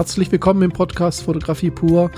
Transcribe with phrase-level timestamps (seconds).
[0.00, 2.10] Herzlich willkommen im Podcast Fotografie pur,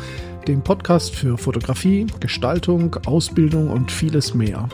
[0.47, 4.69] dem Podcast für Fotografie, Gestaltung, Ausbildung und vieles mehr.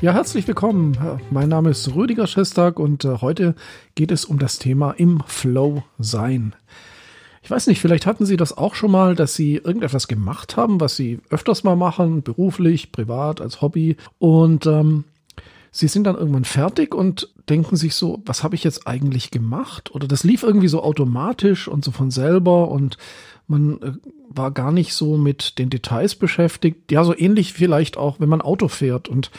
[0.00, 0.98] Ja, herzlich willkommen.
[1.30, 3.54] Mein Name ist Rüdiger Schestag und äh, heute
[3.94, 6.56] geht es um das Thema im Flow sein.
[7.42, 10.80] Ich weiß nicht, vielleicht hatten Sie das auch schon mal, dass Sie irgendetwas gemacht haben,
[10.80, 15.04] was Sie öfters mal machen, beruflich, privat, als Hobby und ähm,
[15.70, 19.94] Sie sind dann irgendwann fertig und denken sich so, was habe ich jetzt eigentlich gemacht?
[19.94, 22.96] Oder das lief irgendwie so automatisch und so von selber und
[23.46, 23.92] man äh,
[24.28, 26.90] war gar nicht so mit den Details beschäftigt.
[26.92, 29.30] Ja, so ähnlich vielleicht auch, wenn man Auto fährt und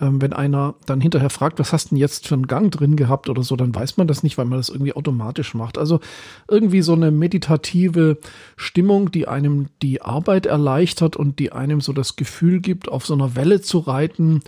[0.00, 2.96] ähm, wenn einer dann hinterher fragt, was hast du denn jetzt für einen Gang drin
[2.96, 5.76] gehabt oder so, dann weiß man das nicht, weil man das irgendwie automatisch macht.
[5.76, 6.00] Also
[6.48, 8.18] irgendwie so eine meditative
[8.56, 13.14] Stimmung, die einem die Arbeit erleichtert und die einem so das Gefühl gibt, auf so
[13.14, 14.40] einer Welle zu reiten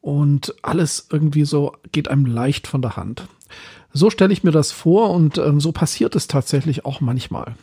[0.00, 3.28] und alles irgendwie so geht einem leicht von der Hand.
[3.92, 7.54] So stelle ich mir das vor und ähm, so passiert es tatsächlich auch manchmal.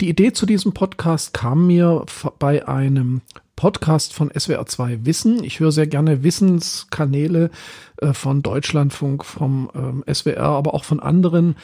[0.00, 2.04] Die Idee zu diesem Podcast kam mir
[2.38, 3.22] bei einem
[3.56, 5.44] Podcast von SWR2 Wissen.
[5.44, 7.50] Ich höre sehr gerne Wissenskanäle
[7.98, 11.56] äh, von Deutschlandfunk, vom ähm, SWR, aber auch von anderen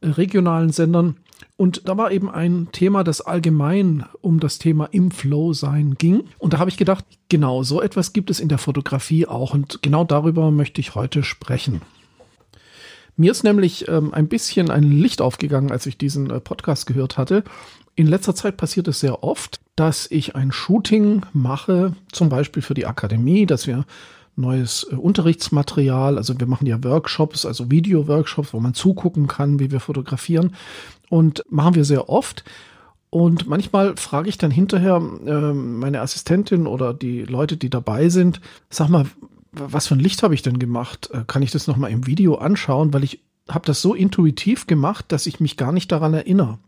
[0.00, 1.16] äh, regionalen Sendern.
[1.56, 6.24] Und da war eben ein Thema, das allgemein um das Thema im Flow sein ging.
[6.38, 9.52] Und da habe ich gedacht, genau so etwas gibt es in der Fotografie auch.
[9.52, 11.82] Und genau darüber möchte ich heute sprechen.
[13.22, 17.18] Mir ist nämlich ähm, ein bisschen ein Licht aufgegangen, als ich diesen äh, Podcast gehört
[17.18, 17.44] hatte.
[17.94, 22.74] In letzter Zeit passiert es sehr oft, dass ich ein Shooting mache, zum Beispiel für
[22.74, 23.84] die Akademie, dass wir
[24.34, 29.70] neues äh, Unterrichtsmaterial, also wir machen ja Workshops, also Video-Workshops, wo man zugucken kann, wie
[29.70, 30.56] wir fotografieren.
[31.08, 32.42] Und machen wir sehr oft.
[33.08, 38.40] Und manchmal frage ich dann hinterher äh, meine Assistentin oder die Leute, die dabei sind,
[38.68, 39.06] sag mal,
[39.52, 41.10] was für ein Licht habe ich denn gemacht?
[41.12, 42.92] Äh, kann ich das nochmal im Video anschauen?
[42.92, 46.58] Weil ich habe das so intuitiv gemacht, dass ich mich gar nicht daran erinnere.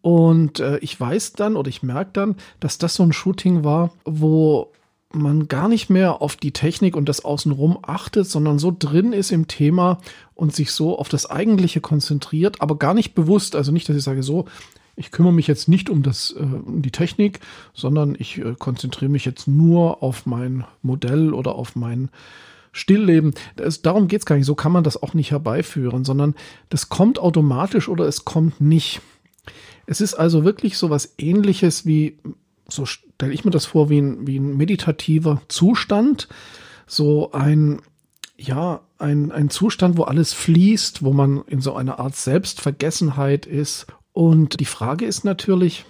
[0.00, 3.90] Und äh, ich weiß dann oder ich merke dann, dass das so ein Shooting war,
[4.04, 4.70] wo
[5.12, 9.32] man gar nicht mehr auf die Technik und das Außenrum achtet, sondern so drin ist
[9.32, 9.98] im Thema
[10.34, 13.56] und sich so auf das Eigentliche konzentriert, aber gar nicht bewusst.
[13.56, 14.46] Also nicht, dass ich sage, so,
[14.96, 17.40] ich kümmere mich jetzt nicht um das, äh, um die Technik,
[17.72, 22.10] sondern ich äh, konzentriere mich jetzt nur auf mein Modell oder auf mein
[22.72, 23.34] Stillleben.
[23.56, 24.46] Das, darum geht es gar nicht.
[24.46, 26.34] So kann man das auch nicht herbeiführen, sondern
[26.68, 29.00] das kommt automatisch oder es kommt nicht.
[29.86, 32.18] Es ist also wirklich so was ähnliches wie,
[32.68, 36.28] so stelle ich mir das vor, wie ein, wie ein meditativer Zustand.
[36.86, 37.80] So ein,
[38.36, 43.86] ja, ein, ein Zustand, wo alles fließt, wo man in so einer Art Selbstvergessenheit ist
[44.14, 45.84] und die Frage ist natürlich,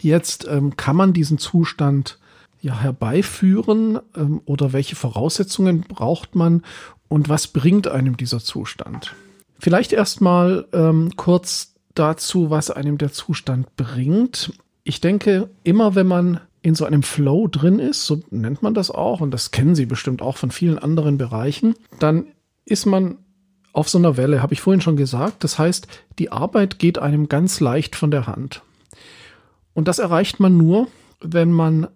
[0.00, 2.18] jetzt ähm, kann man diesen Zustand
[2.60, 6.62] ja herbeiführen ähm, oder welche Voraussetzungen braucht man
[7.08, 9.16] und was bringt einem dieser Zustand?
[9.58, 14.52] Vielleicht erstmal ähm, kurz dazu, was einem der Zustand bringt.
[14.84, 18.90] Ich denke, immer wenn man in so einem Flow drin ist, so nennt man das
[18.90, 22.26] auch, und das kennen Sie bestimmt auch von vielen anderen Bereichen, dann
[22.66, 23.16] ist man
[23.72, 25.44] auf so einer Welle, habe ich vorhin schon gesagt.
[25.44, 25.86] Das heißt,
[26.18, 28.62] die Arbeit geht einem ganz leicht von der Hand.
[29.74, 30.88] Und das erreicht man nur,
[31.20, 31.88] wenn man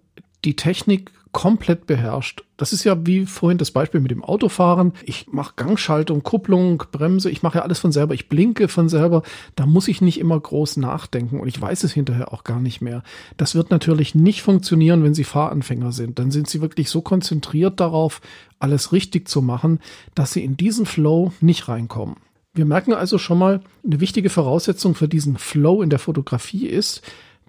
[0.44, 2.44] die Technik komplett beherrscht.
[2.56, 4.92] Das ist ja wie vorhin das Beispiel mit dem Autofahren.
[5.02, 9.22] Ich mache Gangschaltung, Kupplung, Bremse, ich mache ja alles von selber, ich blinke von selber.
[9.56, 12.80] Da muss ich nicht immer groß nachdenken und ich weiß es hinterher auch gar nicht
[12.80, 13.02] mehr.
[13.36, 16.20] Das wird natürlich nicht funktionieren, wenn Sie Fahranfänger sind.
[16.20, 18.20] Dann sind Sie wirklich so konzentriert darauf,
[18.60, 19.80] alles richtig zu machen,
[20.14, 22.16] dass Sie in diesen Flow nicht reinkommen.
[22.54, 27.02] Wir merken also schon mal, eine wichtige Voraussetzung für diesen Flow in der Fotografie ist,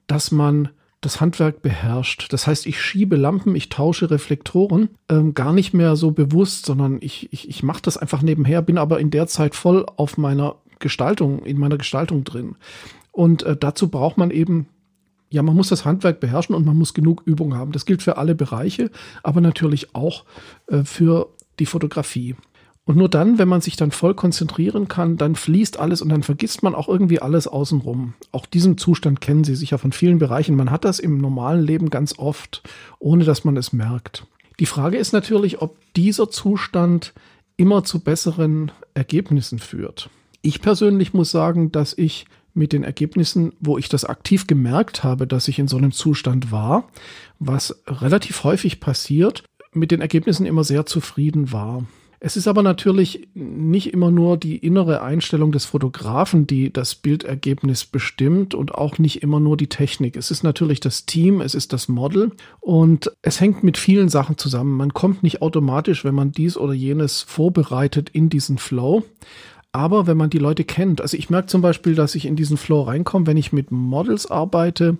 [0.07, 0.69] dass man
[1.05, 2.33] das Handwerk beherrscht.
[2.33, 6.97] Das heißt, ich schiebe Lampen, ich tausche Reflektoren, ähm, gar nicht mehr so bewusst, sondern
[7.01, 10.55] ich, ich, ich mache das einfach nebenher, bin aber in der Zeit voll auf meiner
[10.79, 12.55] Gestaltung, in meiner Gestaltung drin.
[13.11, 14.67] Und äh, dazu braucht man eben,
[15.29, 17.71] ja, man muss das Handwerk beherrschen und man muss genug Übung haben.
[17.71, 18.89] Das gilt für alle Bereiche,
[19.23, 20.25] aber natürlich auch
[20.67, 21.29] äh, für
[21.59, 22.35] die Fotografie.
[22.85, 26.21] Und nur dann, wenn man sich dann voll konzentrieren kann, dann fließt alles und dann
[26.21, 28.13] vergisst man auch irgendwie alles außenrum.
[28.31, 30.55] Auch diesen Zustand kennen Sie sicher von vielen Bereichen.
[30.55, 32.61] Man hat das im normalen Leben ganz oft,
[32.99, 34.27] ohne dass man es merkt.
[34.59, 37.13] Die Frage ist natürlich, ob dieser Zustand
[37.57, 40.09] immer zu besseren Ergebnissen führt.
[40.43, 45.25] Ich persönlich muss sagen, dass ich mit den Ergebnissen, wo ich das aktiv gemerkt habe,
[45.25, 46.88] dass ich in so einem Zustand war,
[47.39, 49.43] was relativ häufig passiert,
[49.73, 51.83] mit den Ergebnissen immer sehr zufrieden war.
[52.25, 57.86] Es ist aber natürlich nicht immer nur die innere Einstellung des Fotografen, die das Bildergebnis
[57.86, 60.18] bestimmt und auch nicht immer nur die Technik.
[60.18, 62.31] Es ist natürlich das Team, es ist das Model
[62.62, 64.75] und es hängt mit vielen Sachen zusammen.
[64.75, 69.04] Man kommt nicht automatisch, wenn man dies oder jenes vorbereitet in diesen Flow.
[69.72, 72.57] Aber wenn man die Leute kennt, also ich merke zum Beispiel, dass ich in diesen
[72.57, 74.98] Flow reinkomme, wenn ich mit Models arbeite,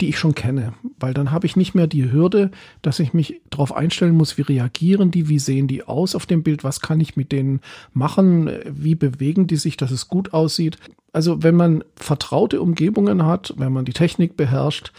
[0.00, 2.50] die ich schon kenne, weil dann habe ich nicht mehr die Hürde,
[2.80, 6.42] dass ich mich darauf einstellen muss, wie reagieren die, wie sehen die aus auf dem
[6.42, 7.60] Bild, was kann ich mit denen
[7.92, 10.78] machen, wie bewegen die sich, dass es gut aussieht.
[11.12, 14.92] Also wenn man vertraute Umgebungen hat, wenn man die Technik beherrscht,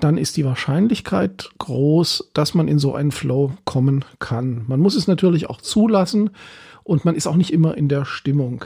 [0.00, 4.64] dann ist die Wahrscheinlichkeit groß, dass man in so einen Flow kommen kann.
[4.68, 6.30] Man muss es natürlich auch zulassen
[6.84, 8.64] und man ist auch nicht immer in der Stimmung.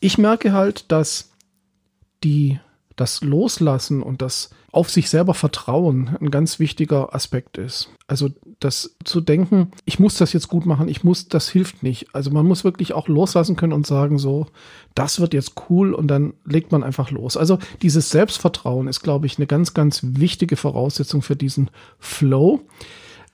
[0.00, 1.30] Ich merke halt, dass
[2.24, 2.58] die
[3.00, 7.88] das Loslassen und das auf sich selber vertrauen ein ganz wichtiger Aspekt ist.
[8.06, 8.28] Also
[8.60, 12.14] das zu denken, ich muss das jetzt gut machen, ich muss, das hilft nicht.
[12.14, 14.46] Also man muss wirklich auch loslassen können und sagen so,
[14.94, 17.36] das wird jetzt cool und dann legt man einfach los.
[17.36, 22.60] Also dieses Selbstvertrauen ist, glaube ich, eine ganz, ganz wichtige Voraussetzung für diesen Flow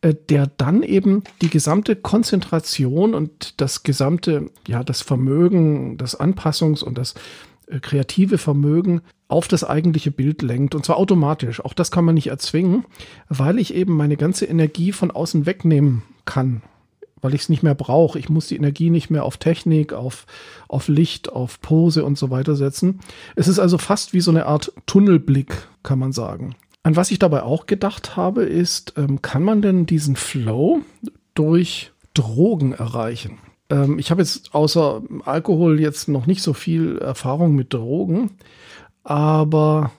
[0.03, 6.85] äh, der dann eben die gesamte Konzentration und das gesamte, ja, das Vermögen, das Anpassungs-
[6.85, 7.15] und das
[7.67, 10.75] äh, kreative Vermögen auf das eigentliche Bild lenkt.
[10.75, 11.65] Und zwar automatisch.
[11.65, 12.85] Auch das kann man nicht erzwingen,
[13.29, 16.63] weil ich eben meine ganze Energie von außen wegnehmen kann.
[17.21, 18.19] Weil ich es nicht mehr brauche.
[18.19, 20.27] Ich muss die Energie nicht mehr auf Technik, auf,
[20.69, 23.01] auf Licht, auf Pose und so weiter setzen.
[23.35, 26.55] Es ist also fast wie so eine Art Tunnelblick, kann man sagen.
[26.83, 30.83] An was ich dabei auch gedacht habe, ist, ähm, kann man denn diesen Flow
[31.35, 33.39] durch Drogen erreichen?
[33.71, 38.33] Ähm, ich habe jetzt außer Alkohol jetzt noch nicht so viel Erfahrung mit Drogen,
[39.05, 39.93] aber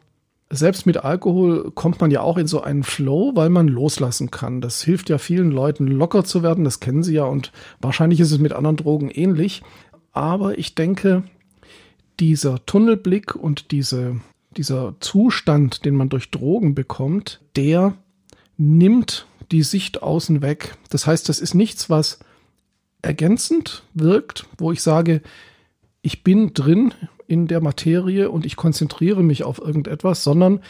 [0.49, 4.61] selbst mit Alkohol kommt man ja auch in so einen Flow, weil man loslassen kann.
[4.61, 8.31] Das hilft ja vielen Leuten locker zu werden, das kennen sie ja und wahrscheinlich ist
[8.31, 9.63] es mit anderen Drogen ähnlich.
[10.11, 11.23] Aber ich denke,
[12.19, 14.17] dieser Tunnelblick und diese,
[14.55, 17.93] dieser Zustand, den man durch Drogen bekommt, der
[18.57, 20.77] nimmt die Sicht außen weg.
[20.89, 22.19] Das heißt, das ist nichts, was
[23.01, 25.21] ergänzend wirkt, wo ich sage,
[26.01, 26.93] ich bin drin
[27.27, 30.61] in der Materie und ich konzentriere mich auf irgendetwas, sondern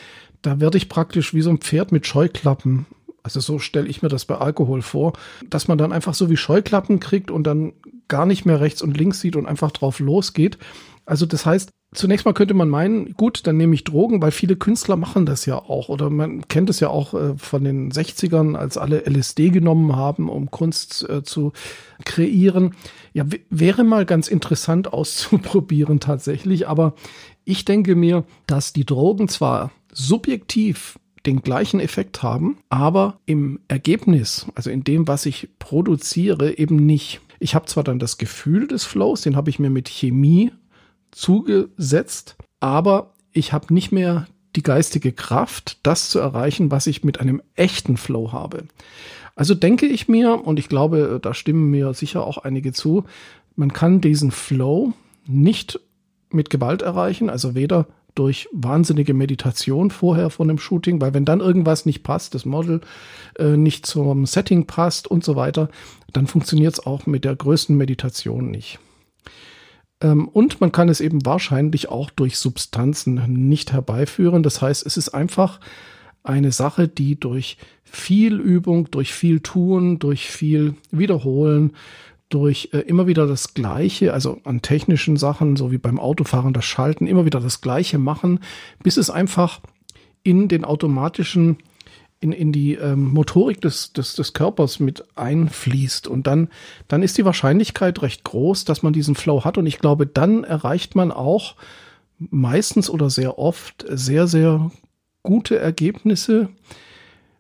[0.41, 2.85] da werde ich praktisch wie so ein Pferd mit Scheuklappen.
[3.23, 5.13] Also so stelle ich mir das bei Alkohol vor,
[5.49, 7.73] dass man dann einfach so wie Scheuklappen kriegt und dann
[8.07, 10.59] gar nicht mehr rechts und links sieht und einfach drauf losgeht.
[11.05, 14.55] Also das heißt, zunächst mal könnte man meinen, gut, dann nehme ich Drogen, weil viele
[14.55, 15.89] Künstler machen das ja auch.
[15.89, 20.29] Oder man kennt es ja auch äh, von den 60ern, als alle LSD genommen haben,
[20.29, 21.53] um Kunst äh, zu
[22.03, 22.75] kreieren.
[23.13, 26.67] Ja, wäre mal ganz interessant auszuprobieren tatsächlich.
[26.67, 26.93] Aber
[27.43, 34.45] ich denke mir, dass die Drogen zwar subjektiv den gleichen Effekt haben, aber im Ergebnis,
[34.53, 37.21] also in dem, was ich produziere, eben nicht.
[37.39, 40.51] Ich habe zwar dann das Gefühl des Flows, den habe ich mir mit Chemie
[41.15, 47.19] zugesetzt, aber ich habe nicht mehr die geistige Kraft, das zu erreichen, was ich mit
[47.19, 48.65] einem echten Flow habe.
[49.35, 53.03] Also denke ich mir, und ich glaube, da stimmen mir sicher auch einige zu,
[53.55, 54.93] man kann diesen Flow
[55.27, 55.79] nicht
[56.29, 61.41] mit Gewalt erreichen, also weder durch wahnsinnige Meditation vorher von dem Shooting, weil wenn dann
[61.41, 62.79] irgendwas nicht passt, das Model
[63.37, 65.69] äh, nicht zum Setting passt und so weiter,
[66.13, 68.79] dann funktioniert es auch mit der größten Meditation nicht.
[70.01, 74.43] Ähm, und man kann es eben wahrscheinlich auch durch Substanzen nicht herbeiführen.
[74.43, 75.59] Das heißt, es ist einfach
[76.23, 81.73] eine Sache, die durch viel Übung, durch viel Tun, durch viel Wiederholen,
[82.29, 86.65] durch äh, immer wieder das Gleiche, also an technischen Sachen, so wie beim Autofahren, das
[86.65, 88.39] Schalten, immer wieder das Gleiche machen,
[88.83, 89.61] bis es einfach
[90.23, 91.57] in den automatischen
[92.19, 96.07] in, in die ähm, Motorik des, des, des Körpers mit einfließt.
[96.07, 96.49] Und dann,
[96.87, 99.57] dann ist die Wahrscheinlichkeit recht groß, dass man diesen Flow hat.
[99.57, 101.55] Und ich glaube, dann erreicht man auch
[102.17, 104.71] meistens oder sehr oft sehr, sehr
[105.23, 106.49] gute Ergebnisse,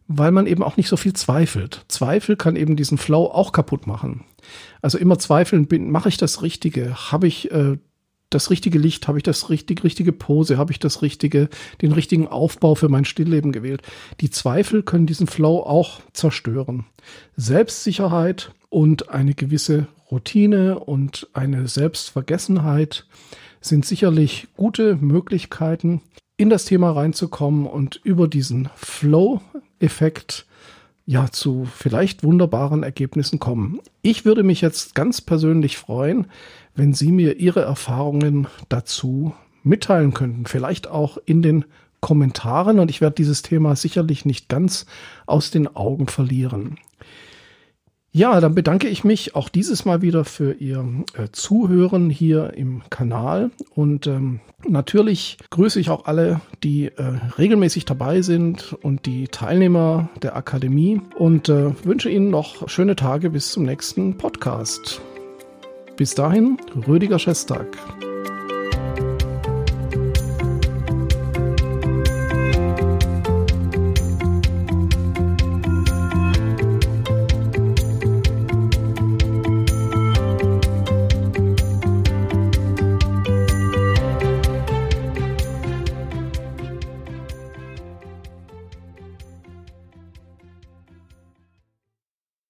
[0.07, 1.85] weil man eben auch nicht so viel zweifelt.
[1.87, 4.23] Zweifel kann eben diesen Flow auch kaputt machen.
[4.81, 7.11] Also immer zweifeln, mache ich das Richtige?
[7.11, 7.77] Habe ich äh,
[8.29, 11.49] das richtige Licht, habe ich das richtig, richtige Pose, habe ich das richtige,
[11.81, 13.81] den richtigen Aufbau für mein Stillleben gewählt.
[14.21, 16.85] Die Zweifel können diesen Flow auch zerstören.
[17.35, 23.05] Selbstsicherheit und eine gewisse Routine und eine Selbstvergessenheit
[23.61, 26.01] sind sicherlich gute Möglichkeiten,
[26.37, 30.45] in das Thema reinzukommen und über diesen Flow-Effekt
[31.05, 33.79] ja zu vielleicht wunderbaren Ergebnissen kommen.
[34.01, 36.27] Ich würde mich jetzt ganz persönlich freuen,
[36.75, 39.33] wenn Sie mir Ihre Erfahrungen dazu
[39.63, 40.45] mitteilen könnten.
[40.45, 41.65] Vielleicht auch in den
[42.01, 44.85] Kommentaren und ich werde dieses Thema sicherlich nicht ganz
[45.25, 46.77] aus den Augen verlieren.
[48.15, 52.81] Ja, dann bedanke ich mich auch dieses Mal wieder für Ihr äh, Zuhören hier im
[52.89, 57.03] Kanal und ähm, natürlich grüße ich auch alle, die äh,
[57.37, 63.31] regelmäßig dabei sind und die Teilnehmer der Akademie und äh, wünsche Ihnen noch schöne Tage
[63.31, 65.01] bis zum nächsten Podcast.
[65.97, 66.57] Bis dahin,
[66.87, 67.67] Rüdiger Schestag.